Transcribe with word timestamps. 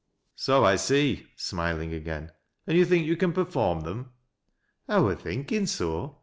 "So 0.35 0.65
I 0.65 0.77
see," 0.77 1.27
smiling 1.35 1.93
again." 1.93 2.31
And 2.65 2.75
you 2.75 2.85
think 2.85 3.05
you 3.05 3.15
can 3.15 3.33
perform 3.33 3.81
them?"" 3.81 4.13
I 4.89 4.99
wur 4.99 5.13
thinkin' 5.13 5.67
so. 5.67 6.17